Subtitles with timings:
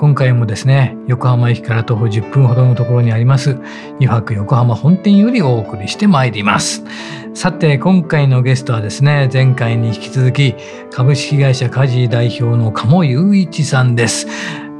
[0.00, 3.58] 今回もですね横浜駅から徒歩10分ほどのところにあります
[3.96, 6.84] 油白横浜本店よりお送りしてまいります。
[7.34, 10.54] さて今回のゲストはですね前回に引き続き
[10.90, 14.26] 株式会社カジ代表の鴨雄一さんです。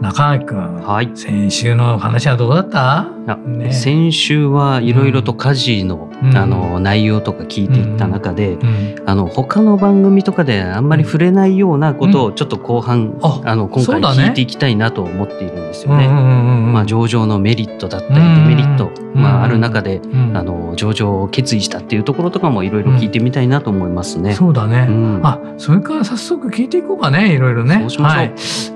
[0.00, 3.04] 中垣君、はい、先週の話はどうだった？
[3.36, 16.08] ね、先週はいろいろと家事のうん、あの内容とか聞いていった中で、うん、あの他の番組とかであんまり触れないようなことをちょっと後半、うん、あの今回聞いていきたいなと思っているんですよね。
[16.08, 20.00] まあ、上場のメリットだったりデメリット、まあ、ある中で、
[20.34, 24.34] あの上場を決意したっていうところとかもいろいろ聞いてみたいなと思いますね。
[24.34, 24.88] そうだね、
[25.22, 27.78] あそれから早速聞いていこうかねいろいろね。
[27.80, 28.24] そうしましょう、は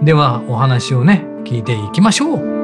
[0.03, 2.64] い、ではお話をね聞いていきましょう。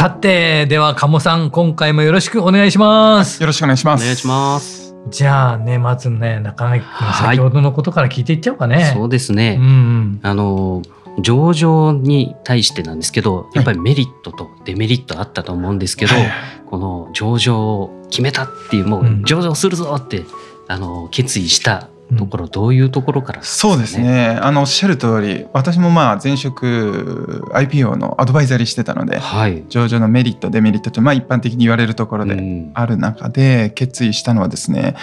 [0.00, 3.38] さて、では、鴨さん、今回もよろしくお願いします。
[3.42, 4.00] よろしくお願いします。
[4.00, 4.94] お願いします。
[5.10, 8.92] じゃあね、まずね、中垣君、先ほどのことから聞いていっちゃおうかね。
[8.94, 9.58] そうですね。
[9.60, 10.80] うん、うん、あの、
[11.18, 16.32] 上場に対してなんですけど、やっぱりメリットとデメリットあったと思うんですけど、はい、
[16.64, 20.24] この上場を決めたっていう、もう上場するぞって、
[20.66, 24.38] あの、決意したところ、どういうところから、ね、そうですね。
[24.40, 34.96] あのおっしゃる通り私もまあ前職 IPO のアドバイザリーしてたので、はい、上場のメリットデメリットとまあ一般的に言われるところである中で決意したのはですね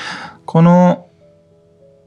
[0.45, 1.07] この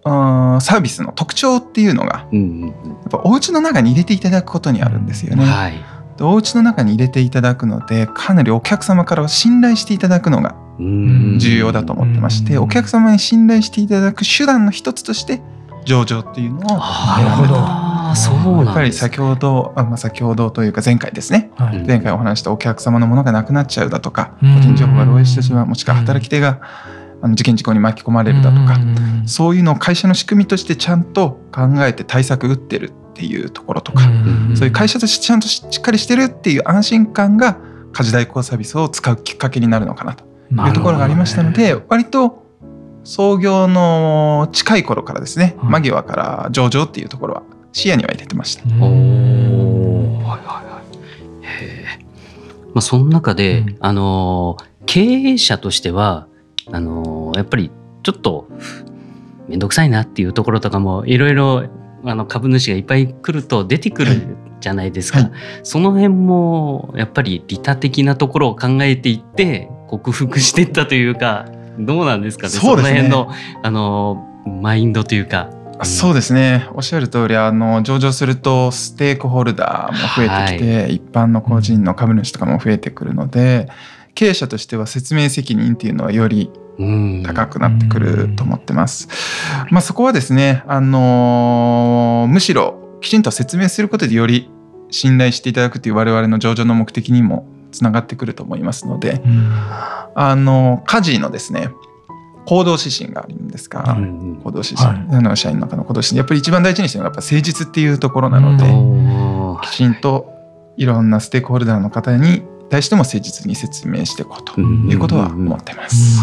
[0.05, 2.73] サービスの特徴っていうのが、うんうんうん、や
[3.07, 5.45] っぱお家の中に入れていただくことにあるんですよね。
[5.45, 15.41] はいお家の中に入れていただくのでかなりお客様から信頼していただくのが重要だと思ってましてお客様に信頼していただく手段の一つとして
[15.85, 17.91] 上場っていうのを選ぶと。
[18.15, 26.61] そうやっぱり先ほど、あまあ、先ほどというか前回ですね、はい、前回お話したお客様のものがなくなっちゃうだとか、個人情報が漏洩してしまうもしくは働き手が
[27.23, 28.79] あの事件事故に巻き込まれるだとか、
[29.27, 34.03] そういうのを会社の仕組みとしてちゃんと考えて対策打ってるっていうところとか、
[34.55, 37.59] そういう会社としてちゃんとしっかりしてるっていう安心感が
[37.93, 42.47] 家事代行サービスを使うきっかけになるのかなというところがありましたので、ね、割と
[43.05, 47.43] 創業の近い頃からですね、うん、間際から上場っていうところは
[47.73, 48.65] 視野には入れてました。
[48.85, 48.89] お
[50.19, 50.83] はいはいは
[51.43, 51.99] い、へ
[52.75, 56.27] まあ、その中で、うん、あの経営者としては
[56.73, 57.71] あのやっぱり
[58.03, 58.49] ちょっと
[59.49, 61.69] 面倒くさいなっていうところとかもいろいろ
[62.05, 65.31] あの株主がいっぱい来ると出てくるじゃないですか、はい、
[65.63, 71.47] その辺もやっぱり利他的なところを考えていって克服していったというか
[71.79, 72.51] どうなんですかね？
[72.51, 73.31] そ、ね、の辺の
[73.63, 75.51] あのマインドというか。
[75.83, 76.69] そうですね。
[76.75, 83.71] おっしゃる通りあり上場するとステークホルダーも増えてきて、はい、一般の個人の株主とかも増えてくるので、
[84.15, 86.51] 経営者としては説明責任っていうのはより
[87.25, 89.09] 高くなってくると思ってます。
[89.71, 94.51] まあ、そこはですね、あのー、むしろきちんと説明することでより
[94.91, 99.23] 信頼していただくという我々の上場の目的にもつながってくると思いますので、
[100.15, 101.71] あの家事のですね。
[102.47, 106.17] 行動指針があるんですが、うん行動指針、はい、の社員の中の行動指針。
[106.19, 110.33] やっぱり一番大事にしてるのがやっぱ誠実っていうところなので、きちんと
[110.77, 116.21] いろんなステークホルダーの方に対しても誠実に説明していこうということは思ってます。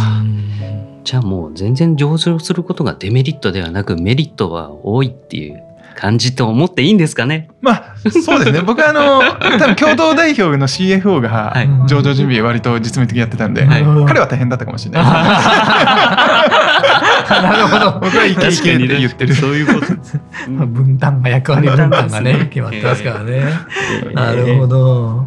[1.04, 5.64] じゃあもう全然上場することがデメリットではなくメリットは多いっていう
[5.96, 7.50] 感じと思っていいんですかね？
[7.60, 8.62] まあそうですね。
[8.68, 9.22] 僕はあの
[9.58, 11.56] 多分共同代表の CFO が
[11.88, 15.10] 上場準備割と実務的にやってたんで、はい、彼は大変だったかもしれないで
[17.28, 18.00] す、 なるほど。
[18.00, 19.34] 僕はイケイケって言ってる。
[19.34, 19.88] そういうこと。
[20.68, 23.44] 分担が役割分担がね決まってますからね。
[24.14, 25.26] なるほど。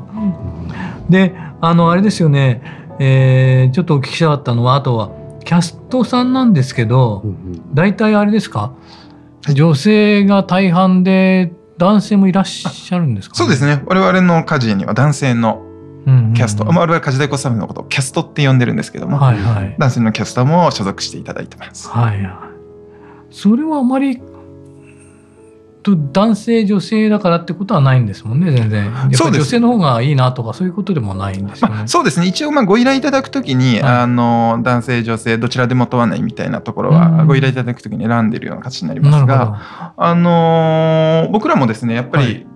[1.11, 2.63] であのあれですよね、
[2.99, 5.11] えー、ちょっとお聞きしたかったのはあとは
[5.45, 8.73] キャストさんなんですけど、うんうん、大体あれですか？
[9.53, 13.83] 女性が大半で男性もいらっしゃるんですか、ね、そうですね。
[13.87, 15.67] 我々の家事には男性の
[16.35, 21.89] キャスト、うんうん、我々家事代行スタッフのことをキャストって呼んでるんですけども、はいはい、男性のキャスターも所属していただいてます。
[21.89, 22.51] はいは
[23.31, 24.21] い、それはあまり
[25.83, 28.85] と男性女性だからってことはないんですもんね全然。
[28.85, 32.27] やっぱ女性の方がいいなとかそういうことでもないんですよね、まあ、そうですね。
[32.27, 42.47] 一応まあご依頼いただくときに、はい、あの男性女性どちらでも問わないみたいなところはご依頼いただくときに選んでるような形になりますがあの僕らもですねやっぱり、はい。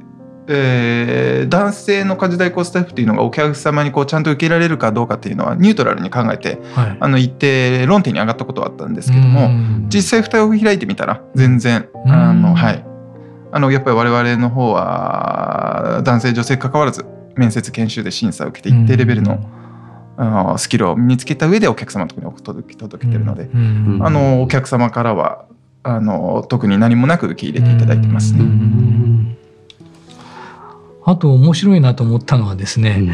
[0.47, 9.49] えー、男性の家事代行スタッフっていうのがお客様にこうちゃんと受けられるかどうかっていうのはニュートラルに考えて、はい、あの一定論点に上がったことはあったんですけども
[9.89, 12.94] 実際蓋を開いてみたら全然あのはい
[13.55, 17.07] あのやっぱり我々の方は男性女性関わらず
[17.37, 19.39] 面接研修で審査を受けて一定レベルの、
[20.19, 25.47] うん、スキルを身につけた上でお客様のところに届けてるので、うん、あのお客様からは
[25.85, 28.41] あの特に何もなく受け入れていただいてますね。
[31.05, 33.09] あと面白いなと思ったのはですね、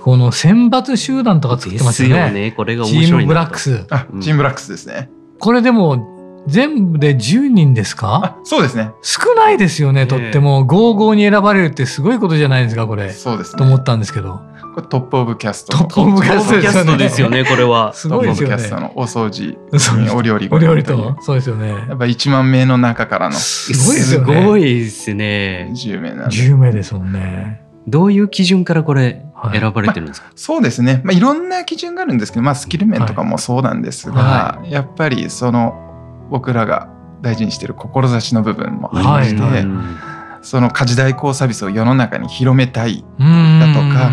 [0.00, 2.26] この選抜集団とか作ってますよね。
[2.26, 3.84] よねこれが面白いチームブラックス。
[3.90, 5.10] あ、チームブラックスですね。
[5.40, 8.36] これでも全部で10人ですか？
[8.44, 8.90] そうですね。
[9.02, 10.66] 少ないですよね、とっても。
[10.66, 13.10] 55に選ばれるってすごいことじゃないですか、これ。
[13.12, 14.40] そうです、ね、と思ったんですけど。
[14.74, 17.92] これ Top of Cast。Top of Cast ですよね、これは。
[17.92, 18.56] すごいですよね。
[18.56, 20.48] Top of Cast のお掃除、お料理。
[20.50, 21.16] お料理と？
[21.20, 21.68] そうですよね。
[21.68, 23.34] やっぱ1万名の中からの。
[23.34, 24.40] すごいですよね。
[24.40, 25.72] すごいですね。
[25.74, 26.36] 10名なんで。
[26.36, 27.60] 10名ですもんね。
[27.86, 35.91] どういう基準からこれ選ばれてるんですか、まあ、そうですね、まあ、いろんな基準があるんですけど、まあ、スキル面とかもそうなんですが、はい、やっぱりその
[36.32, 36.88] 僕らが
[37.20, 44.10] 大事にしている志の部分もありまして、はい、その家事代行サービスを世の中に広めたいだとか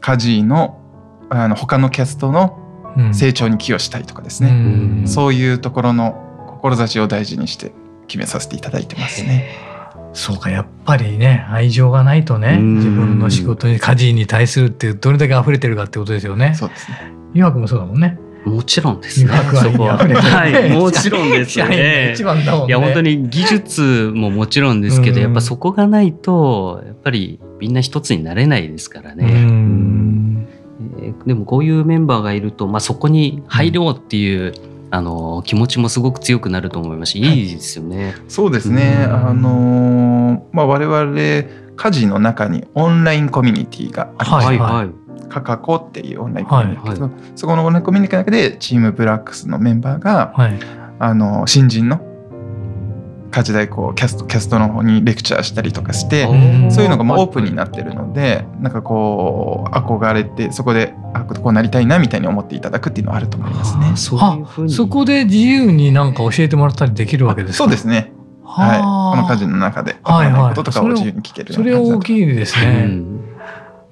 [0.00, 0.82] 家事の
[1.28, 2.56] あの他のキャストの
[3.12, 7.72] 成長に寄与したいとかですね、うそういうところの志を大事にして
[8.06, 9.56] 決めさせていただいてますね。
[10.12, 16.54] そうかやっぱりね愛情がないとね自分の仕事に家事に対するってどれだけ溢れてるかってことですよね。
[16.54, 17.12] そうですね。
[17.34, 18.18] 湯くもそうだもんね。
[18.46, 19.30] もちろんですね。
[19.54, 19.98] そこは。
[19.98, 22.12] はい、 もちろんですね。
[22.14, 22.66] 一番だもんね。
[22.68, 30.46] いや、本当に技術ももちろんですけど、やっぱそこがないと、やっぱりみんな一つになれないですからね。
[31.26, 34.52] でもこういうメンバーがいると、まあ、そこに入ろうっていう、
[34.90, 38.14] あの気持ちもすごく強くなると思いますし、いいですよね。
[38.28, 39.08] そうですね。
[39.10, 41.12] あのまあ我々
[41.76, 47.00] 家事の中にオンラインコミュニティがありまして、はいはいカカコっていうオンラインコミュニティ、はい。
[47.00, 50.58] はい、そこのオンラインコミュニティの中でチームブラックスのメンバーが、はい、
[50.98, 52.00] あの新人の
[53.30, 56.24] 家事代行キャストキャストの方にレクチャーしたりとかして
[56.70, 63.92] そういうのがもうオープンになってるのでなんかこう憧れてそこであこうなりたいなみたいに思っていただくっていうのはあると思いますね。
[63.96, 64.16] そ
[64.64, 68.12] うそこで自由になんか教えてもらったりできるわけですかそうですね。
[68.42, 70.48] はい、この家事の中でわからない。
[70.50, 72.84] こととかを自由に聞けるそれ大きいですね。
[72.86, 73.15] うん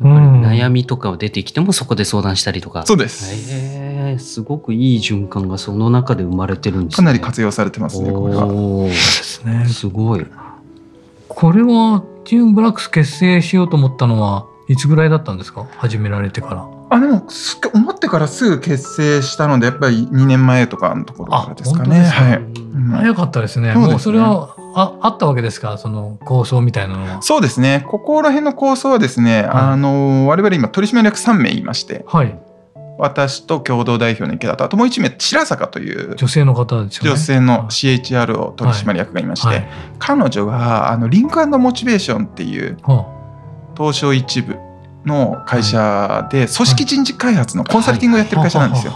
[0.01, 2.85] 悩みとかが出てきてもそこで相談したりとか。
[2.87, 3.33] そうです。
[3.53, 6.97] えー、すごくいい循環がその中で生まれてるんですね。
[6.97, 8.93] かなり活用されてますね、これは。
[8.93, 9.67] すね。
[9.67, 10.27] すごい。
[11.29, 15.67] これはチームブラックス結成しようと思ったのはいつぐらいだったんですか？
[15.77, 16.74] 始められてから。
[16.95, 17.27] あでも
[17.75, 22.03] 思ってからすぐ結成したのでやっぱり2年前とかのところからですかね。
[22.03, 22.41] はい、
[22.93, 23.71] 早かったですね。
[23.71, 23.87] うすね。
[23.89, 25.77] もうそれはああったわけですか？
[25.77, 27.23] その構想みたいなのは。
[27.23, 27.85] そうですね。
[27.89, 32.39] ここら辺の構想はですね、はい、あの我々今取締役3名いまして、はい、
[32.97, 37.11] 私と共同代表の池田とあともう1名白坂という女性の方ですよね。
[37.11, 42.77] 女性の CHR を取締役がいまして、はい、彼女があのリンクモチベーションっていう、
[43.77, 44.57] 東証一部
[45.05, 48.93] の会社で組織人事開発のコンサルティングをやってる会社なんですよ。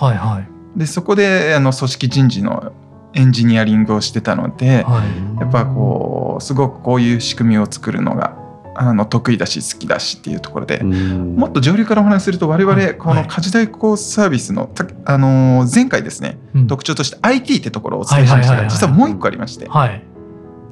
[0.77, 2.73] でそこであの組織人事の
[3.15, 5.03] エンジニアリングをしてたので、は
[5.37, 8.37] い、やっぱこうすごくこういう仕組みを作るのが
[8.77, 14.71] あの得意だし好きだしっていうところでもっと上流からお話しすると我々この家事代行サービスの、
[15.05, 18.57] あの前回ですね、うん、特徴として IT ってところをお伝えしました。
[18.57, 20.05] が実はもう一個ありまして、はい、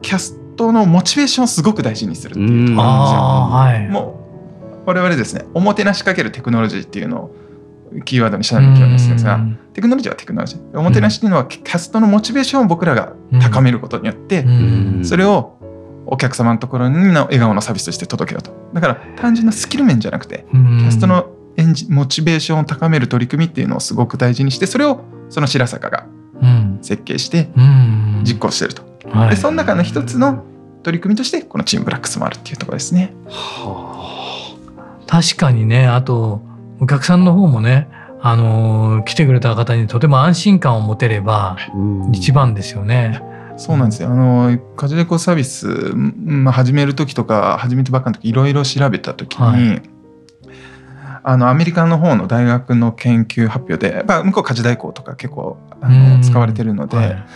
[0.02, 4.00] キャストのモチベーションをすごく大事にするっていうところなんですよ。
[4.00, 4.25] もう
[4.86, 7.36] 我々ですねおもてなしかけるテクノロジーっていうのを
[8.04, 9.40] キーワードにしたらいけないんですが、
[9.72, 10.78] テクノロジーはテクノロジー。
[10.78, 14.44] おもてなしっていうのは、キャストのモチベーションを僕らが高めることによって、
[15.02, 15.56] それを
[16.06, 18.50] お客様のところにの笑顔のサービスとして届けようと。
[18.74, 26.06] だから単純なスキル面じゃなくて、キャストのエンジモチベーションを高める取り組みっていうのをすごく大事にして、それをその白坂が
[26.82, 27.48] 設計して
[28.24, 28.82] 実行してると。
[29.30, 30.44] で、その中の一つの
[30.82, 33.12] 取り組みとして、このチームブラックスもあるっていうところですね。
[33.28, 34.15] はあ、
[35.06, 36.42] 確かにね、あと、
[36.80, 37.88] お客さんの方もね
[38.20, 41.56] あの来てくれた方にとても安心感を持てれば
[42.12, 43.22] 一番ですよね。
[43.56, 44.10] そうなんですよ。
[44.10, 49.82] あの家事レコサービス、まあ、始める時とか始めてばっかの時いろいろ調べた時に、はい、
[51.22, 56.96] あのアメリカの方の大学の研究発表で、まあ、向こう家事代行とか結構あの使われてるので。
[56.96, 57.26] はい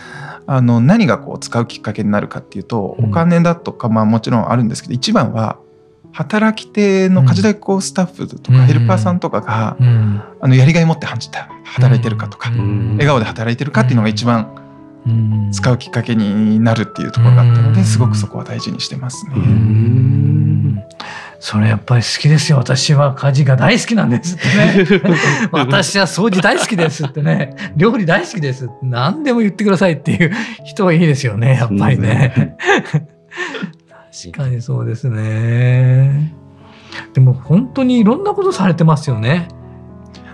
[0.47, 5.59] あの何がこう使うきっかけになるかっていうと、お金だとか、まあ、もちろんあるんですけど一番は
[6.13, 14.57] 働き手の家事代行スタッフとかヘルパーさんとかが、うん、あのやりがい持って働いてるかとか、うん、笑顔で働いてるかっていうのが一番
[15.51, 19.33] 使うきっかけになるっていうところがあったのですごくそこは大事にしてますね。
[21.39, 22.59] それやっぱり好きですよ。
[22.59, 25.49] 私は家事が大好きなんですってね。
[25.51, 27.55] 私は掃除大好きですってね。
[27.75, 30.31] 料理大好きです何でも言ってくださいっていう
[30.65, 31.55] 人はいいですよね。
[31.55, 32.57] やっぱりね。
[34.29, 36.33] 確かにそうですね。
[37.13, 39.47] でも本当にいろんなことされてますよね。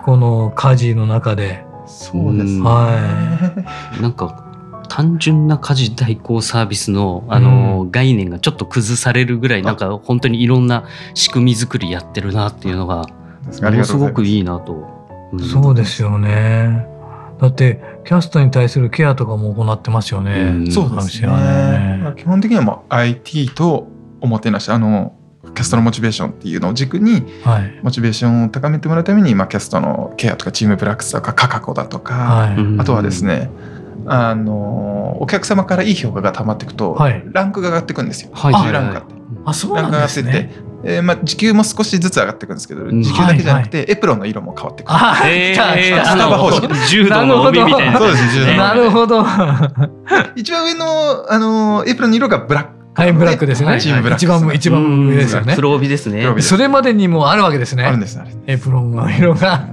[0.03, 1.63] この家事の中で。
[1.85, 2.61] そうですね。
[2.61, 4.01] はい。
[4.01, 4.43] なんか
[4.89, 13.05] 単純な家事代行サービスのあの、うん、概念がちょっと崩されるぐらいなんか本当にいろんな仕組み作りやってるなっていうのが
[13.61, 14.97] ものすごくいいなと。
[15.31, 16.96] うん、そうですよね。
[17.39, 20.41] だってキャストに対するケアとかも行ってますよね。
[20.41, 21.27] うん、そうですね。
[21.27, 22.13] ね。
[22.17, 23.87] 基本的にはもう IT と
[24.21, 25.13] おもてなしあの
[25.53, 33.49] キャストのモチベーションっていうのを軸に、はい、モチベーションを高めてもらうために、まあ、キャストのケアとかチームプラックスとかカカコだとか、はい、あとはですね、
[34.05, 38.31] あのお客様からいい評価がたまっていくと、はい、ランクが上がっていくんですよ。
[38.33, 40.51] はい、ランクがあそうなんですね。
[40.83, 44.95] えーまあ、時給も少しずつ上がっていくんですけど、時給だけじゃなくて、エプロンの色も変わってくる。
[44.95, 46.67] あ、えー、スタバ方式。
[46.89, 47.97] 柔道の帯みたいな。
[47.97, 49.25] そうです、柔道なるほど。
[50.35, 52.69] 一番上の、あのエプロンの色がブラック。
[52.93, 53.79] はい、ブラックですね。
[53.81, 55.55] チームブラック、一番、一番上ですよね。
[55.55, 56.25] 黒帯ですね。
[56.41, 57.83] それまでにもあるわけですね。
[57.83, 59.67] あるんです、エプロンの色が。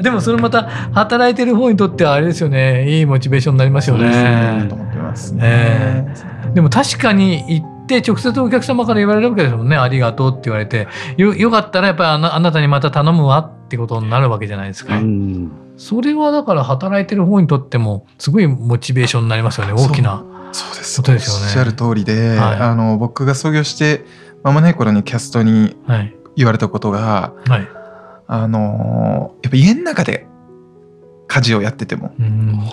[0.00, 4.66] でもそれまた働いてる方にとってはあれですよねいいモチベーションになりますよね。
[4.68, 6.06] と思ってますね、
[6.54, 9.76] でも確かに行って直接お客様から言われるわけですもんね。
[9.76, 10.88] ありがとうって言われて。
[11.16, 15.00] よよかったらやっぱりあなあなたにまた頼むわってことになるわけじゃないですか。
[15.76, 19.72] それはだから働いてる方にとってもすごいモチベーションになりますよね。
[19.74, 20.24] 大きな。
[20.52, 20.96] そうです。
[20.96, 21.44] ことですよね。
[21.44, 24.04] おっしゃる通りで、はい、あの僕が創業して
[24.42, 25.76] 間もない頃にキャストに
[26.36, 27.68] 言われたことが、はい。
[28.26, 30.26] あのやっぱ家の中で
[31.26, 32.14] 家事をやってても、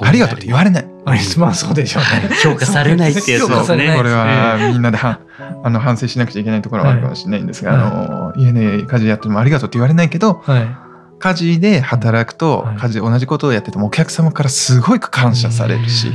[0.02, 0.91] ありがとうって言われない。
[1.06, 2.36] まあそうでしょうね。
[2.44, 3.96] 評価されないってやつですね。
[3.98, 5.20] これはみんなでは
[5.64, 10.91] あの反省しなくちゃいけないところはあるかもしれないんですが、はい、あの家で家事やってもありがとうって言われないけど、はい、
[11.22, 16.12] 家事で働くと、家事同じことをやっててもお客様からすごい感謝されるし、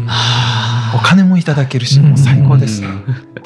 [0.94, 2.82] お金もいただけるし、もう最高です。
[2.82, 2.86] っ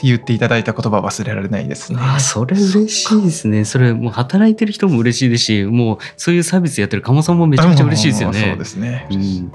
[0.00, 1.99] て言っていただいた言葉忘れられないですね。
[2.00, 3.64] あそれ嬉しいですね。
[3.67, 8.40] それもう働いてる人も嬉しいですし、もうそういうサービスやってる鴨さんもめちゃめちゃ嬉しいですよね。
[8.50, 9.52] そうですね、うん。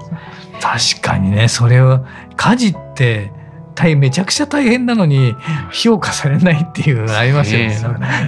[0.60, 2.04] 確かにね、それは
[2.36, 3.32] 家事って
[3.76, 5.36] 大めちゃくちゃ大変なのに
[5.70, 7.76] 評価されないっていうのありますよね。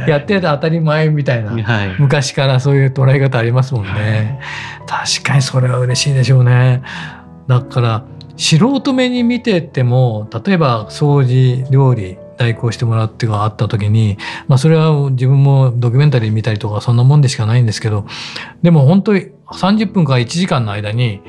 [0.06, 4.40] やってて当たり前みたいな、はい、昔からそういう捉え方ありますもんね。
[4.86, 6.82] はい、確かにそれは嬉しいでしょうね。
[7.48, 8.04] だから
[8.36, 18.06] 素人目に見てても例えば掃除料理代行してもらうっていうのがあった時に、まあ、それは自分もドキュメンタリー見たりとかそんなもんでしかないんですけど
[18.62, 21.20] でも本当に30分から1時間の間に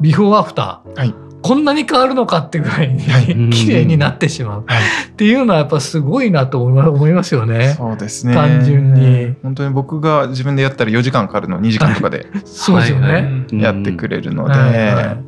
[0.00, 7.74] ビフォーアフター、はいこんなに変わるのかってぐらいに、はい、 綺麗になってしまう、はい、っていうのはやっぱすごいなと思いますよね。
[7.76, 8.32] そうですね。
[8.32, 9.34] 単純に。
[9.42, 13.44] 本当に僕が自分でやったら4時間かかるの2時間とかで そうですよね。
[13.52, 14.54] やってくれるので、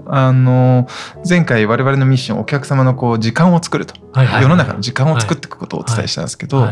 [0.07, 0.89] あの
[1.29, 3.95] 前回我々のミッションお客様のこう時間を作ると、
[4.41, 6.71] 世の中の時間を作っていくことをお伝えしたんですけど、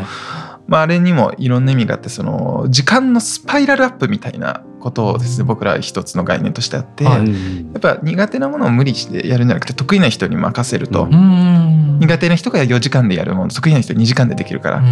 [0.67, 5.45] まあ、あれにもいろんな意味があってその時間のスパイラルアップみたいなことをですね。
[5.45, 14.83] 僕ら一つの概念としてあって、はい、やっぱ苦手なものを無理してやるんじゃなくて得意な人に任せると苦手な人が4時間でやるもの得意な人は2時間でできるから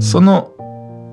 [0.00, 0.52] その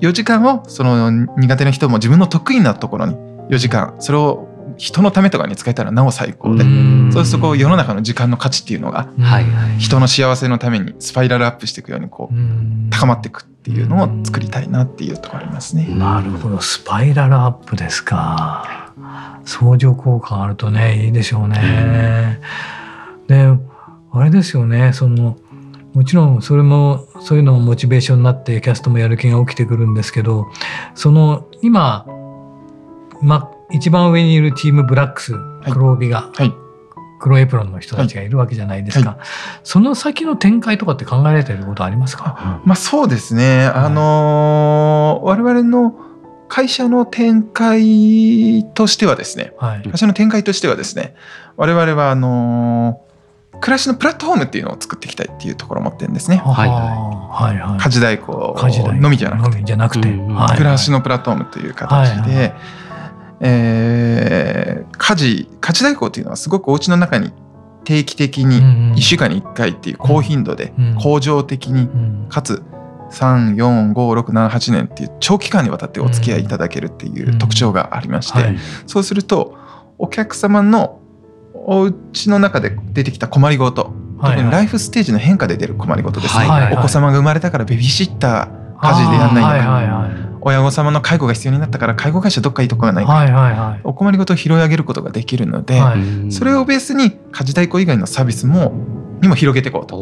[0.00, 3.14] 4時間をその苦手な人も自分の得意なところに
[3.50, 6.64] 4時間それを人のためとかに使えたらなお最高で
[7.12, 9.08] そうするとこう世の中の時間の価値っていうのが
[9.78, 15.86] 人の幸せのためにスパイラルアップしていくようにこう高まっていくっていうのを作りたいなっていうところありますね。
[15.88, 18.92] なるほどスパイラルアップですか。
[19.44, 22.40] 相乗効果あるとねいいでしょうね。
[23.28, 23.46] で
[24.10, 25.38] あれですよねその
[25.94, 30.50] もちろんそれもそういうのもモチベーションになってキャストもやる気が起きてくるんですけど
[30.96, 32.04] その今、
[33.20, 35.34] ま、一番上にいるチームブラックス、
[35.70, 36.52] 黒帯が、はい、
[37.22, 39.18] 黒エプロンの人たちがいるわけじゃないですか、はい。
[39.20, 39.26] はい、
[39.62, 45.94] その先の展開とかって考えられてることありますか、まあ、そうですね、あのー、我々の
[46.48, 51.14] 会社の展開としてはですね、はい、会社の展開としてはですね。
[51.56, 53.00] 我々はあの
[53.60, 56.38] 暮らしのプラットフォームっていうのを作っていきたいっていうところを持ってるんですね。
[56.38, 56.68] はい。
[56.68, 58.56] はいはい、家事代行
[59.00, 59.62] のみじゃなくて。
[59.62, 62.54] じゃなくて、暮らしのプラットフォームという形で、はいはい、
[63.44, 67.32] えー、家事家事代行っていうのはすごくお家の中に
[67.84, 68.60] 定期的に
[68.94, 71.88] 1週間に1回っていう高頻度で恒常的に
[72.28, 72.62] かつ
[73.10, 78.56] 34567年っていう長期間にわたってお付き合いいただけるっていう特徴がありまして、
[78.86, 79.58] そうすると
[79.98, 81.00] お客様の
[81.54, 93.04] お家の中で出てきた困りごと、特にライフステージの変化で出る困りごとですね、お子様が生まれたからベビーシッター家事でやんないのか、親御様の介護が必要になったから介護会社どっかいいとこがない。
[93.04, 95.80] か、お困りごとを拾い上げることができるので、
[96.30, 98.72] それをベースに家事代行以外のサービスも
[99.22, 99.96] にも広げていこうと。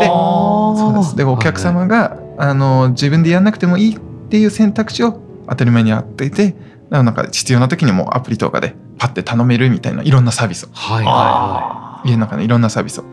[0.00, 1.16] でそうです。
[1.16, 6.54] でお客様が、あの自分でやんなくてもいいっていう選択肢を当たり前にあっていて
[6.90, 13.04] なんか必要な時にもアプリとかでパッて頼めるみたいないろんなサービスを、はいはい、家の中のいろんなサービスを。
[13.04, 13.06] っ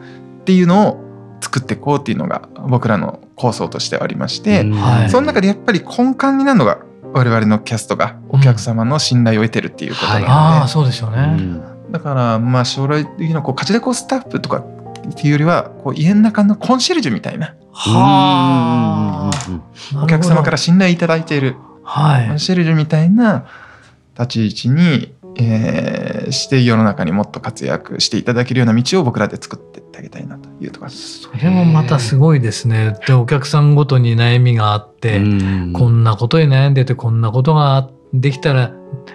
[0.46, 1.03] ていうのを
[1.44, 6.80] 作っていこうっていうのが僕らの構想としてありまして、はい、その中でやっぱり根幹になるのが
[7.14, 19.30] 我々のキャストがお客様の信頼を得てるっていうことなので、うんはい、そうですよね、だからまあ将来的なこう勝ちでこうスタッフとかっていうよりはこう家の中のコンシェルジュみたいなは
[20.02, 23.46] お客様から信頼いただいている、はい、コンシェルジュみたいな
[24.18, 26.03] 立ち位置に、えー、
[26.34, 31.22] して世の中にもっと活躍していただけるような道を僕らで作っていってあげたいなというところです。
[31.22, 32.98] それもまたすごいですね。
[33.08, 35.20] でお客さんごとに悩みがあって
[35.74, 38.72] こんなことで悩んでてこんなことができたら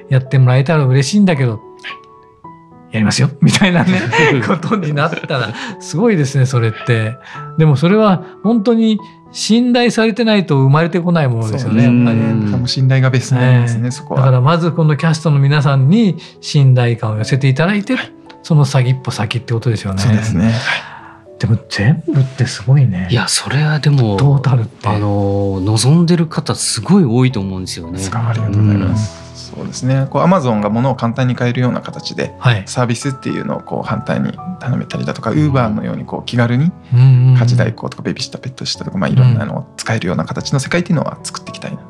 [0.08, 1.60] やってもらえたら嬉しいんだけど
[2.90, 4.00] やりますよ みたいなね
[4.47, 7.18] ことになったらすごいですねそれって
[7.59, 8.99] でもそれは本当に
[9.30, 12.69] 信頼されてないと生まれてこないものですよね、やっぱり。
[12.69, 14.21] 信頼がベースになりますね、そこは。
[14.21, 18.12] だからまずこのキャストの皆さんに信頼感を寄せていただいて、はい、
[18.43, 20.00] その先一歩先ってことですよね。
[20.00, 20.54] そうですね。
[21.39, 23.08] でも全部ってすごいね。
[23.10, 28.00] いやそれはでもトータルってあの望んでる方すごい多いと思うんですよね。
[28.12, 29.27] ありがとうございます。
[29.58, 30.06] そうですね。
[30.08, 41.82] こうアマゾンが物を簡単に買えるような形で、はい、サービスっていうのをこう反対に頼めたりだとかウーバーのようにこう気軽に家事代行とかベビーシッターペットシッターとか、まあ、いろんなのを使えるような形の世界っていうのは作っていきたいな、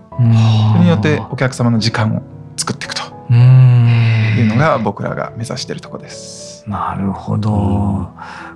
[0.73, 2.23] それによってお客様の時間を
[2.57, 3.03] 作っていくと
[3.33, 6.48] いうのが僕らが目指しているところです。
[6.69, 8.11] なるほど。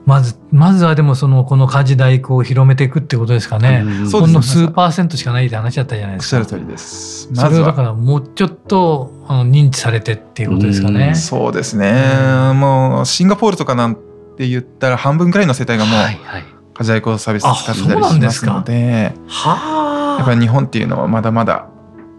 [0.05, 3.83] まず、まずはでもその、この家事代行を広めていくってことですかね。
[3.85, 6.37] うん、ほんの数パーセントしかないって話だったじゃないですか。
[6.39, 7.29] おっしゃる通りです。
[7.35, 11.13] まずそれをだからもうちょっとあの認知されてっていうことですかね。
[11.15, 12.53] うそうですね。
[12.55, 13.95] もうシンガポールとかなん
[14.37, 16.45] て言ったら半分くらいの世帯がもう、はいはい、
[16.75, 21.67] 家事代行サービス使ってたりしますので、はやっぱり日本っていうのはまだまだ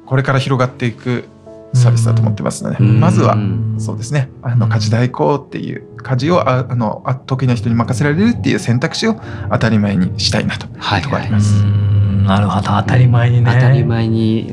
[0.07, 1.25] これから広がっていく
[1.73, 3.37] サービスだと思ってますので、まずは
[3.77, 4.29] そうですね。
[4.41, 9.15] あの家事代行っていう家事をああの得意な人に任せられるっていう選択肢を
[9.51, 10.67] 当たり前にしたいなと。
[10.67, 11.63] いうところあります。
[12.23, 12.67] なるほど。
[12.67, 13.51] 当たり前にね。
[13.53, 14.47] 当たり前に。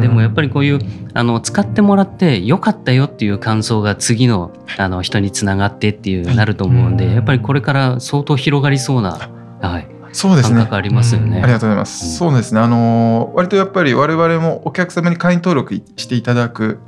[0.00, 0.80] でもやっぱりこういう
[1.14, 9.30] あの使ってもらってよかったよっていう感想が次のあの人につながってっていうなると思うんで、やっぱりこれから相当広がりそうな、
[9.60, 10.68] はい、そうですね。
[10.70, 12.16] ありますよね、ありがとうございます。
[12.16, 12.60] そうですね。
[12.60, 16.80] あの割とやっぱり我々もお客様に会員登録していただく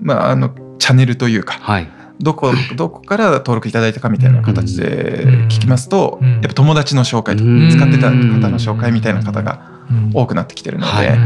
[0.00, 1.58] まああのチャンネルというか。
[1.60, 1.88] はい。
[2.22, 9.70] どこどこから登録いただいたかみたいな形で聞きますと、やっぱ友達の紹介とか使ってた方の紹介みたいな方が
[10.12, 11.18] 多くなってきてるので、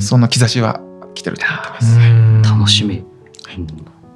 [0.00, 0.82] その兆しは
[1.14, 1.98] 来てると思ってます。
[2.52, 3.06] 楽しみ。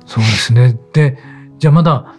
[0.04, 0.76] そうですね。
[0.92, 1.16] で、
[1.58, 2.14] じゃあまだ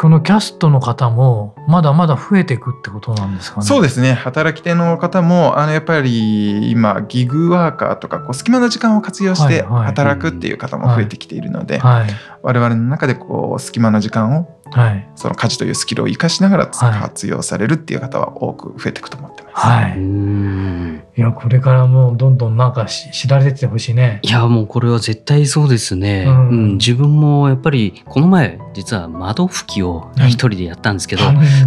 [0.00, 3.66] このキャストの方もまだまだ増えていくってことなんですかね？
[3.66, 4.12] そうですね。
[4.12, 12.10] 働き手の方もあのやっぱり今ギグワーカーとかこう隙間の時間を活用して働くっていう方も増えてきているので、はいはい、
[12.42, 19.54] 我々の中でこう隙間の時間を、はい、その家事というスキルを生かしながら活用されるっていう方は多く増えていくと思ってます。
[19.56, 19.98] はい。
[19.98, 24.20] いやこれからもうどんどんなんか知られててほしいね。
[24.22, 26.24] いやもうこれは絶対そうですね。
[26.26, 31.22] うん、うん、自分もやっぱりこの前実は窓拭きを一人でやったんですけど、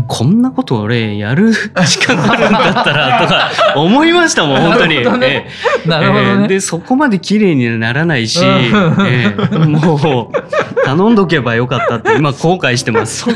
[0.08, 5.04] こんなこと俺やる時間あるんだったらとか思いましたもん本当に。
[5.86, 13.22] なるほど、ね、でそこまで綺麗にならないし、えー、もう頼んどけばよかったって 今後悔してます。
[13.22, 13.36] そう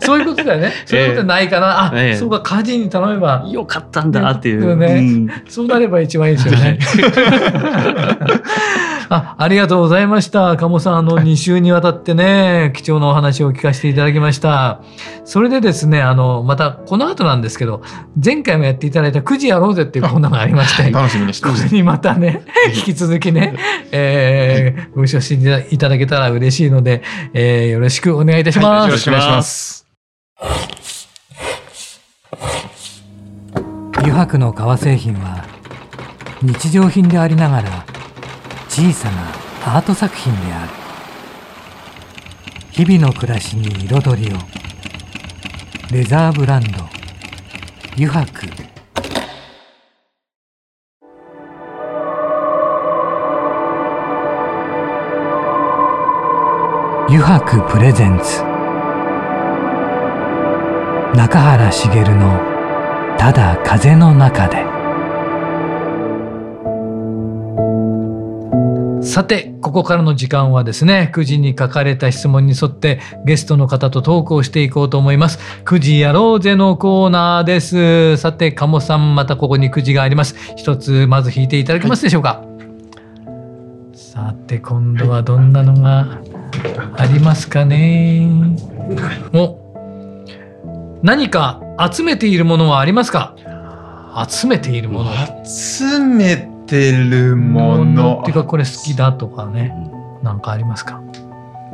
[0.00, 0.72] そういうことだよね。
[0.86, 1.84] そういうことないかな。
[1.86, 4.76] あ、えー、そうか家事に頼めばよかったんだっていう。
[4.76, 6.78] ね、うん、そうなれば一番いいですよね。
[9.14, 10.56] あありがとうございました。
[10.56, 14.80] 鴨さん、あの、2週にわたってね、貴重なお話を聞かせていただきました。
[15.24, 17.82] それでですね、あの、また、この後なんですけど、
[18.22, 22.42] 前回もやっていただいた9時やろうぜっていうコーナーがありまして、 楽しみにしてこれにまたね、
[22.74, 23.54] 引き続きね、
[23.92, 27.02] えー、ご一緒していただけたら嬉しいので、
[27.34, 28.66] えー、よろしくお願いいたします。
[28.66, 29.86] はい、よろしくお願いします。
[33.98, 35.44] 油白の革製品は
[36.42, 37.86] 日常品でありながら
[38.74, 40.72] 小さなアート作品である。
[42.70, 44.38] 日々の暮らしに彩りを。
[45.92, 46.78] レザーブランド。
[47.96, 48.46] 油白
[57.08, 58.42] 油白プレゼンツ。
[61.14, 62.40] 中原茂の
[63.20, 64.64] 「ただ風の中で」
[69.12, 75.38] さて、ここからの時間はですね、9時に書かれた質問に沿ってゲストの方とトークをしていこうと思います。
[75.66, 78.16] 9時やろうぜのコーナーです。
[78.16, 80.34] さて、鴨さん、またここに9時があります。
[80.56, 82.40] 一つ、まず引いていただけますでしょうか？
[82.40, 82.44] は
[83.92, 86.18] い、さて、今度はどんなのが
[86.96, 88.56] ありますかね？
[89.34, 89.58] お
[91.02, 91.60] 何か
[91.92, 93.36] 集めているものはありますか？
[94.26, 95.10] 集めているもの
[95.44, 98.20] 集めてるもの。
[98.22, 99.76] っていうかこれ好きだとかね。
[100.22, 101.00] 何かありますか？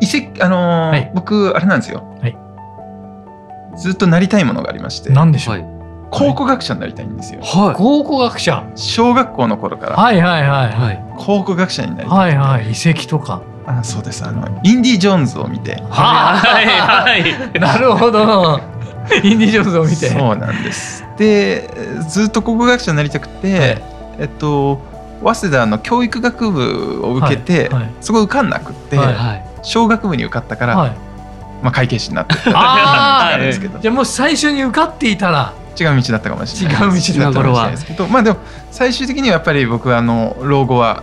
[0.00, 2.36] 遺跡あのーはい、僕あれなんですよ、はい、
[3.76, 5.10] ずっとなりたいものがありまして。
[5.10, 5.64] 何でしょう、
[6.10, 8.64] 考古学者になりたいんですよ、はい、考古学者。
[8.76, 9.96] 小学校の頃から。
[9.96, 12.18] はいはいはい、はい、考古学者になりたい。
[12.18, 12.70] はいはい。
[12.72, 13.42] 遺跡とか。
[13.66, 14.24] あそうです。
[14.24, 15.82] あのインディ・ジョーンズを見て。
[15.90, 16.78] はい。
[16.80, 17.24] はい。
[17.60, 18.60] なるほど。
[19.22, 20.08] インディ・ジョーンズを見て。
[20.10, 21.04] そうなんです。
[21.18, 21.68] で
[22.08, 23.82] ずっと考古学者になりたくて、
[24.18, 24.80] えっと
[25.22, 30.76] 早稲田の教育学部を受けて、はいはい、そこ受かんなくて、はい、小学部に受かったから、
[31.62, 33.78] まあ、会計士になって たんですけど。
[33.78, 38.38] じゃあもし最初に受かっていたら違う道だったかもしれない違う道だったかもしれないですけどまあでも
[38.70, 41.02] 最終的にはやっぱり僕はあの老後は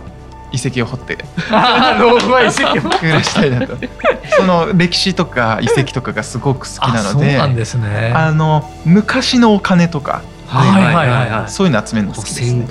[0.52, 1.18] 遺跡を掘って
[1.98, 3.76] 老後は遺跡を暮らしたいなと。
[4.38, 8.12] その歴史とか遺跡とかで好きなのでそうなんですね。
[8.14, 12.66] あの昔のお金とかはいはいはいはい、そういうの集めるの好きですね。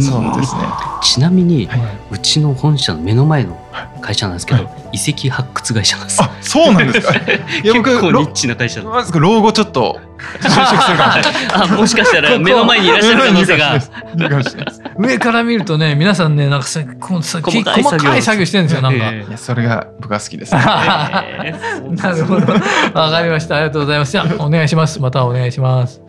[0.00, 0.60] そうですね。
[1.02, 1.68] ちなみに、
[2.10, 3.58] うちの本社の目の前の
[4.00, 4.62] 会社なんですけど、
[4.92, 6.22] 遺跡発掘会社なんです。
[6.22, 7.14] あ、そうなんですか？
[7.62, 9.98] いや僕結構ニッチな会社まず老後ちょっと
[10.40, 11.52] 就職するかもしれない。
[11.52, 13.80] あ、もしかしたら目の前にいらっしゃる可能性が。
[14.98, 18.82] 上から見るとね、皆さんね、なんかさ、こ細かい作業してるんですよ。
[18.82, 19.10] なんか。
[19.12, 20.54] いや、それが僕は好きです。
[20.56, 21.24] な
[22.16, 22.52] るほど。
[22.94, 23.56] わかりました。
[23.56, 24.12] ありがとうございます。
[24.12, 25.00] じゃお願いします。
[25.00, 26.00] またお願いします。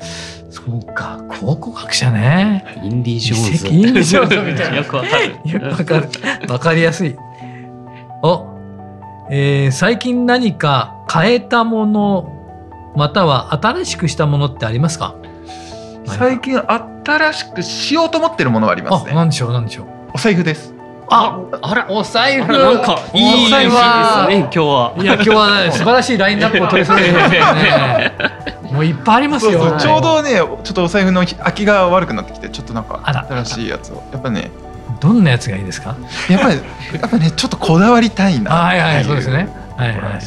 [0.65, 2.65] そうか、考古学者ね。
[2.83, 3.67] インディ・ジョーンズ。
[3.67, 4.77] インディ・ジョーンズみたいな。
[4.77, 5.35] よくわかる。
[5.45, 6.09] よくわかる。
[6.51, 7.15] わかりやすい。
[8.23, 8.45] お、
[9.29, 12.31] えー、最近何か変えたもの、
[12.95, 15.13] または新しくしたものってありますか？
[16.07, 16.57] 最近
[17.05, 19.13] 新しくしようと思ってるものはありますね。
[19.13, 20.73] 何でしょう何でしょうお財布です。
[21.09, 22.51] あ、あら、お財布。
[22.51, 24.93] なんかいい財布ですね、今日は。
[24.97, 28.13] いや、今日はね、素晴らしいラインナップを取り揃えてね。
[28.71, 29.51] もういっぱいありますよ。
[29.59, 34.03] そうそうちょうどね、ちょっとお財布の空きが悪くなってきて、ちょっとなんか新しいやつを。
[34.11, 34.51] やっぱね。
[34.99, 35.95] どんなやつがいいですか？
[36.29, 36.55] やっぱり、
[36.99, 38.49] やっぱね、ちょっとこだわりたいな。
[38.55, 39.47] はいはい、そうですね。
[39.77, 40.21] はいはい。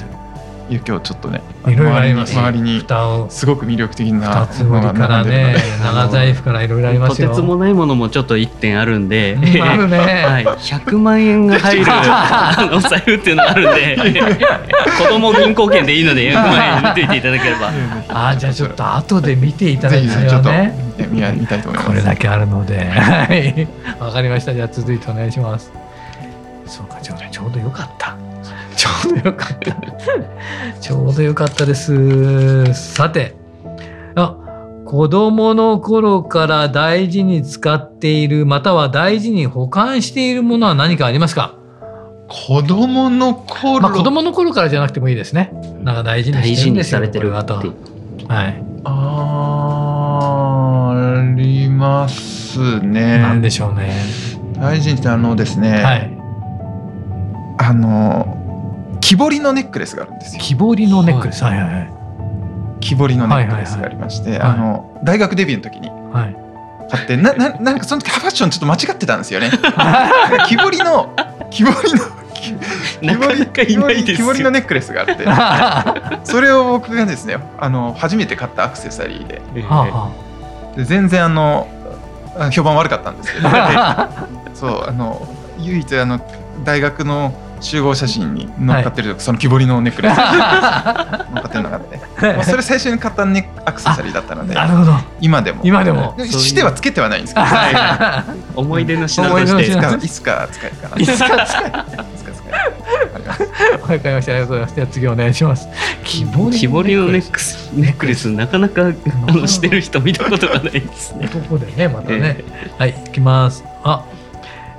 [0.76, 2.84] 今日ちょっとねいろいろあります周りに
[3.28, 7.28] すごく魅力的なつ折りからね長財布からいろいろありますよ。
[7.28, 13.98] とてつもないものもちょっと一点あるんで、あるね、 はい、100万円が入る あの財布っていうのがあるんで。
[15.00, 17.70] 子供銀行券でいいので100万円見ていていただければ。
[18.08, 20.74] あじゃあちょっと後で見ていただきたいよね。
[21.10, 21.86] 見たいと思います。
[21.88, 22.84] これだけあるので。
[22.90, 23.66] はい。
[23.98, 24.54] わかりました。
[24.54, 25.72] じゃあ続いてお願いします。
[26.66, 28.29] そうかちょうどよかった
[29.02, 29.76] ちょうどよかった。
[30.80, 32.72] ちょうどよかったです。
[32.74, 33.34] さて、
[34.14, 34.36] あ、
[34.86, 41.54] 子供の頃から大事に使っている、または大事に保管しているものは何かありますか？
[42.28, 45.52] 子供の頃、まあ、子供の頃からじゃなくてもいいですね。
[45.82, 47.00] なんか大事にしてるんですよ。
[47.00, 47.54] 大事にされてると。
[48.28, 48.62] はい。
[48.84, 53.18] あありますね。
[53.18, 53.90] なんでしょうね。
[54.54, 55.82] 大事にしてあのですね。
[55.82, 56.16] はい。
[57.58, 58.36] あの
[59.10, 60.40] 木彫りのネックレスがあるんですよ。
[60.40, 61.90] 木彫りのネックレス、はい、はいはい。
[62.78, 65.90] 木彫りのネックレスがありまして、あの大学デビューの時に。
[66.88, 69.50] 買って、なななんかその時ファッションちょっと間違ってたんですよね。
[70.46, 71.12] 木彫りの
[71.50, 75.06] 木彫りのなかなかいないです木彫りのネックレスがあっ
[76.22, 76.22] て。
[76.30, 79.42] それを僕がですねあの初めて買ったアクセサリーで。
[79.56, 81.66] えー、で全然あの
[82.52, 83.48] 評判悪かったんですけど。
[84.54, 85.26] そうあの
[85.58, 86.20] 唯一あの
[86.64, 90.16] 大学の集合写真に乗っかってる、はい、その木彫りのネックレス。
[90.16, 91.96] 乗っかってるのがあって、
[92.34, 94.92] もうそれ最初に買ったネアクセサリーだったのでなるほど。
[95.20, 95.60] 今でも。
[95.64, 96.16] 今でも。
[96.24, 97.46] してはつけてはないんですけど、
[98.56, 100.06] 思い出の品として。
[100.06, 101.02] いつか使えるかな。
[101.02, 101.72] いつか使える。
[103.82, 105.68] わかりましたありがとうございますじゃあ次お願いします。
[106.04, 107.70] 木彫りのネックス。
[107.72, 111.26] ネックレスなかなかあのしてる人見たことがないですね。
[111.26, 113.64] 男でねまたね、えー、はいいきます。
[113.84, 114.04] あ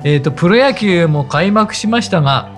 [0.03, 2.49] えっ、ー、とプロ野球も開幕しましたが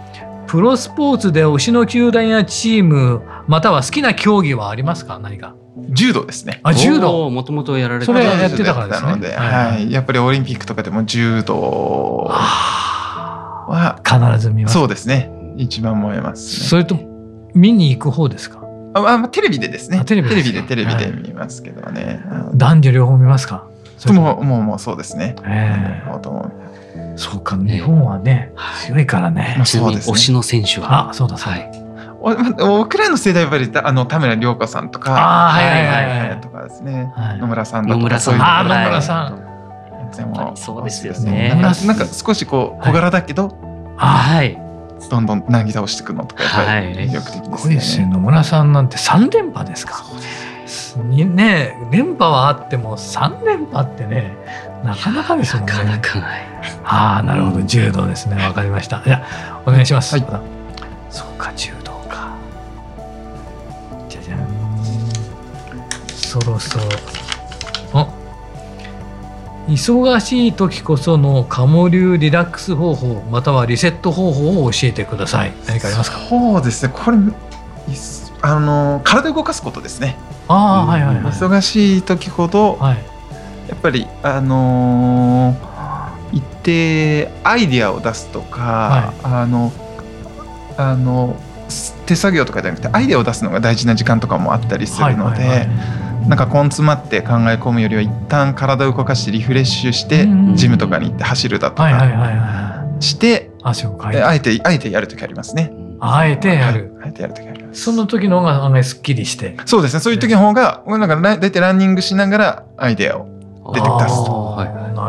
[0.53, 5.17] プロスポーツで推しの球団やチームまたは好きな競技はありますか？
[5.17, 5.55] 何か
[5.89, 6.59] 柔道ですね。
[6.61, 7.27] あ、柔道。
[7.31, 9.17] もともとやられてそれやってたからですね。
[9.17, 14.75] で、はい、やっぱりオリンピックとかでも柔道は必ず見ます。
[14.75, 15.31] そうですね。
[15.57, 16.99] 一番燃えます、ね、それと
[17.55, 18.59] 見に行く方ですか？
[18.93, 20.05] あ、まあ、テレビでですね。
[20.05, 22.21] テレビテレビでテレビで見ますけどね。
[22.29, 23.65] はい、男女両方見ますか？
[24.07, 25.35] もうもうもうそうですね。
[25.45, 26.63] ええー。
[27.15, 28.51] そうか、日本はね、
[28.85, 29.61] 強いからね。
[29.65, 31.09] ちなみに推しの選手は？
[31.11, 31.71] あ、そうだ、はい。
[32.57, 40.11] 僕らの世代はやっぱりあの田村涼子さんとか、あはいはいはいはい、とかですね、野村さん野村さん、あ野村さん。
[40.15, 41.59] でもそうですよね。
[41.59, 43.57] なんか少しこう小柄だけど、
[43.97, 44.59] はい。
[45.09, 47.79] どんどんなぎ倒していくのとかやっぱり魅力的ですね。
[47.81, 50.03] す野村さんなんて三連覇ですか。
[50.97, 54.35] ね連覇はあっても三連覇ってね
[54.83, 55.73] なかなかですもんね。
[55.73, 56.47] なかなかない。
[56.83, 59.01] ああなるほど柔道ですねわかりました。
[59.05, 60.17] じゃお願いします。
[60.17, 60.25] はい、
[61.09, 62.35] そうか柔道か。
[64.09, 64.47] じゃじゃん。
[66.07, 66.85] そろそろ。
[67.93, 68.07] あ
[69.67, 75.53] 忙しい時こそのカモ流リラックス方法またはリセット方法を教えてください。
[75.67, 76.17] 何かありますか？
[76.27, 76.91] そうですね。
[76.93, 77.17] これ
[78.45, 80.17] あの体を動かすことですね。
[80.49, 82.97] ああ、はいはい、はい、忙しい時ほど、はい、
[83.69, 89.71] やっぱりあのー、一定アイディアを出すとか、はい、あの
[90.77, 91.39] あの
[92.05, 95.69] 手作業とかじゃなくてアイデアを出すのが大事な時間とかもあったりするので、
[96.27, 101.89] なんか根詰まって考え込むよりは一旦体を動かしてリフレッシュしてジムとかに行って走るだとか
[102.99, 105.71] してあえてあえてやる時ありますね。
[106.05, 106.99] あえてやる。
[107.03, 107.81] あえてやる時あります。
[107.81, 109.55] その時の方が案外すっきりして。
[109.65, 109.99] そうですね。
[109.99, 113.27] そういう時の方が、なんか大体ランニングしながらアイデアを
[113.73, 114.57] 出て出すと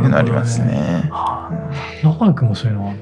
[0.03, 1.11] いうのありますね。
[2.03, 2.95] 中井君もそういうのは？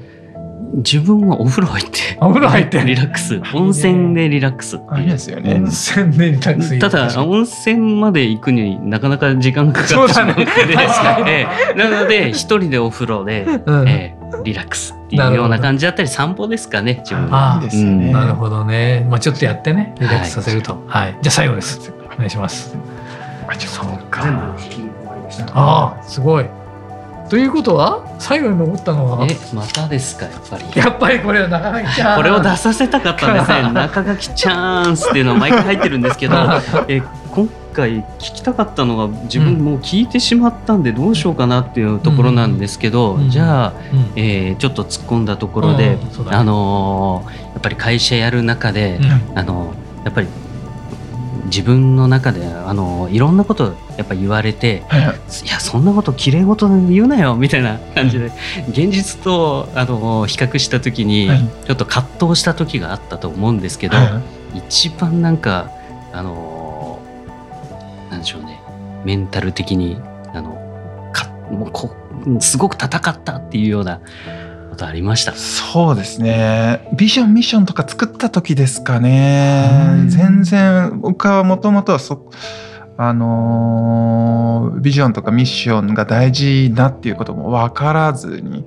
[0.75, 2.17] 自分はお風呂入って。
[2.19, 2.81] お風呂入って。
[2.81, 3.41] リラックス。
[3.53, 4.79] 温泉でリラックス。
[4.89, 5.55] ありですよね。
[5.55, 6.79] 温泉でリラックス。
[6.79, 17.59] ただ、温泉まで行くになかなか時間がかかってしまうので、ね、なので、一人でお風呂で、うん、えー、リラックスっていうような感じだったり、散歩ですかね、自分は。
[17.61, 19.05] いいですね、なるほどね。
[19.09, 20.83] まあちょっとやってね、リラックスさせると。
[20.87, 21.17] はい。
[21.21, 21.93] じゃあ最後です。
[22.15, 22.75] お願いします。
[23.59, 24.23] そうか。
[25.53, 26.45] ああ、すごい。
[27.33, 29.25] ということは最後に残ったのは？
[29.27, 30.65] えまたですかやっぱり。
[30.75, 33.71] やっぱりこれは中垣チャンスこれを出させたかったんですね。
[33.73, 36.35] 中垣チャンスっていうのは毎回入ってるんですけど
[36.87, 48.99] え今回聞きたかったのが自分もう聞いてしまったんでどうしようかなっていうところなんですけど、うん、じゃあ、うん、えー、ちょっと突っ込んだところで、うんね、あのー、やっぱり会社やる中で、
[49.33, 50.27] あのー、やっぱり
[51.45, 58.31] 自分の中であのいろんなことやっぱ言われて、はいはい、いやそんなこときれい事言うなよみたいな感じで、
[58.69, 61.29] 現実とあの比較した時に、
[61.65, 64.19] ちょっと葛藤した時があったと思うんですけど、はいは
[64.55, 65.69] い、一番なんか
[66.11, 66.99] あの
[68.09, 68.61] なんでしょうね
[69.03, 69.97] メンタル的に
[70.33, 71.95] あのかもうこ
[72.39, 73.99] すごく戦ったっていうような
[74.73, 75.33] ことありました。
[75.33, 76.87] そうですね。
[76.95, 80.05] ビジョンミッションとか作った時ですかね。
[80.07, 82.29] 全然僕はもともとはそ
[82.95, 88.63] あのー、ビジョンとかミッションが大事だっていうことも分からずに、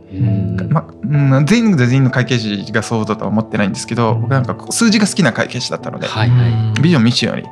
[0.68, 7.48] まうん、全員で全員の会計士がそうだとは思ってないんですけど僕なんか数字が好きな会計士だったので、はいはい、ビジョンミッションより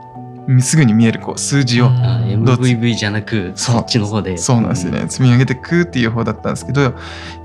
[0.60, 4.36] すぐに見えるこう数字を MVV じゃなくそっちの方で。
[4.36, 6.92] そうなんですよね、積み上げていくっていう方だったんですけどや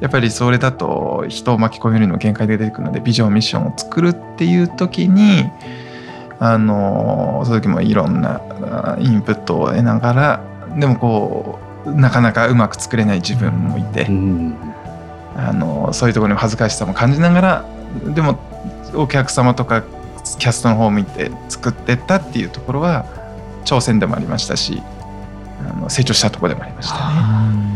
[0.08, 5.46] っぱりそれだと人を巻き込めるの限界で出てくるのでビジョンミッションを作るっていう時に
[6.40, 8.42] あのその時もいろんな
[9.00, 10.44] インプットを得ながら
[10.78, 14.56] でもこうなかなかうまく作れない自分もいて、うん、
[15.36, 17.66] あのそういうところに恥ずかしさも感じながら
[18.14, 18.40] でも
[18.94, 19.84] お客様とか
[20.38, 23.06] キャストの方を見て作ってったっていうところは
[23.66, 24.82] 挑戦でもありましたし
[25.62, 27.70] あの成長したところでもありましたね。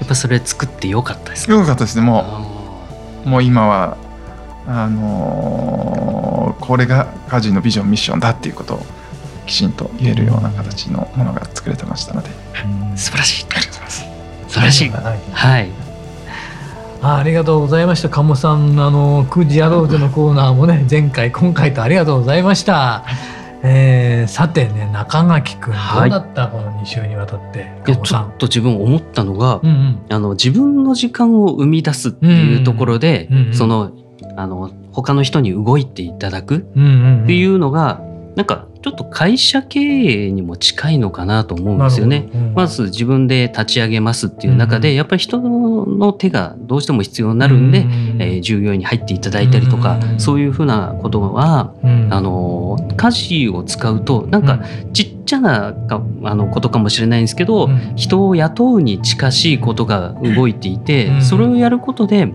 [0.00, 2.02] やっぱそれ作ってよかったですかよかったですね。
[2.02, 3.96] もうもう今は
[4.66, 8.86] あのー、これがカジのビジョンミッションだっていうことを
[9.46, 12.30] きちんと言えるような形のものが作れてましたので。
[12.96, 13.46] 素晴らしい。
[13.50, 14.04] ありがとうございます。
[14.48, 14.90] 素晴らしい。
[14.90, 15.91] はい
[17.02, 18.08] あありがとうございました。
[18.08, 23.04] 鴨さんあの9時やろうぜのコーナーもね 前回今回とありがとうございました。
[23.64, 33.92] えー、さてね中垣君どうだった、はい、この2週にわたってちょっと自分思ったのが、うんうん、あの自分の時間を生み出すっていうところで、うんうん、その
[34.36, 42.28] あの他の人に動いていただくっていうのが、うんうん、なんかちょっと会社経営にも近いのかなと思うんですよね。
[42.34, 51.72] うん、まず自分で立ち上げますっていう中で、うん、やっぱり人の手がどうしても必要になるんで、うん、えー、従業員に入っていただいたりとか、そういうふうなことは、
[52.10, 54.60] あの家事を使うとなんか
[54.92, 62.32] ちっちゃなかあのことかもしれないんですけど、人を雇うに近しいことが動いていて、それをやることで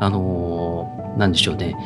[0.00, 1.76] あのなんでしょうね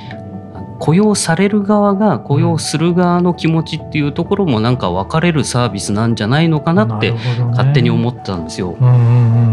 [0.84, 7.12] 雇用される側が雇用する側の気持ちっていうところもなんか分かれるサービスなんじゃないのかなって
[7.52, 8.76] 勝手に思ったんですよ。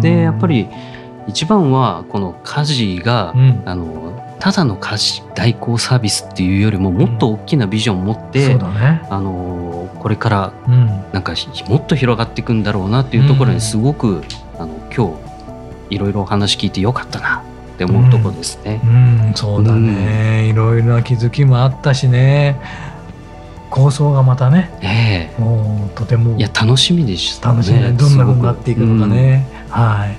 [0.02, 0.67] でやっぱり
[1.28, 10.54] 一番はこの家事が、うん、あのただの家事代行サービスっていうよりももっと大きなビジョンを持って、うんね、あのこれから
[11.13, 11.34] なんか
[11.70, 14.22] もっと広がっていくんだろうなっていうところにすごく、
[14.60, 15.17] あの今
[15.89, 17.41] 日いろいろお話聞いてよかったな
[17.74, 18.82] って思うとこですね。
[18.84, 22.60] うん、うん、そうだね、いろいろな気づきもあったしね。
[23.72, 29.48] 構想がまたね、えー、もうとてもいや楽しみでした、ね、楽しみどんなふうになっていくのかね。
[29.70, 30.18] はい。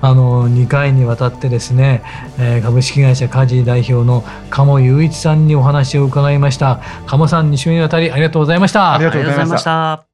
[0.00, 2.02] あの2回にわたってですね、
[2.38, 6.80] えー、株式会社カジ代表の鴨雄一さんにお話を伺いました。
[7.06, 8.94] 鴨さん2週にわたりありがとうございました。
[8.94, 10.13] ありがとうございました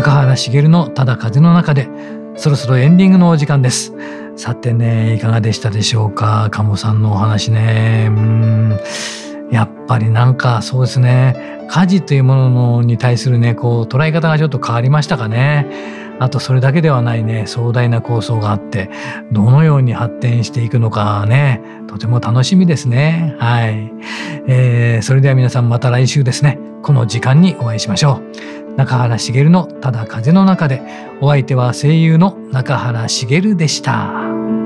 [0.00, 1.86] 中原茂のただ風の中で
[2.34, 3.92] そろそろエンディングのお時間です。
[4.34, 6.48] さてねいかがでしたでしょうか？
[6.50, 8.06] 鴨さんのお話ね。
[8.08, 8.80] うん。
[9.50, 15.66] やっぱりなんかそうですね家事というものに対するねこう捉え方がちょっと変わりましたかね。
[16.18, 18.90] あとそれだけではないね壮大な構想があって
[19.32, 21.60] どのように発展していくのかね。
[21.88, 23.36] とても楽しみですね。
[23.38, 23.92] はい、
[24.46, 26.58] えー、それでは皆さんまた来週ですね。
[26.82, 28.22] この時間にお会いしましょ
[28.59, 28.59] う。
[28.80, 30.80] 中原茂のただ風の中で
[31.20, 34.59] お相手は声優の中原茂でした。